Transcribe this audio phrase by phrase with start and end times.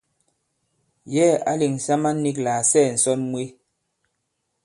[1.13, 3.43] Yɛ̌ɛ̀ ǎ lèŋsa man nīk lā à sɛɛ̀ ǹsɔn mwe.